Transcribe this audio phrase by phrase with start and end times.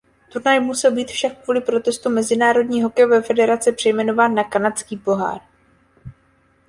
[0.33, 5.41] Turnaj musel však být kvůli protestu Mezinárodní hokejové federace přejmenován na "Kanadský pohár".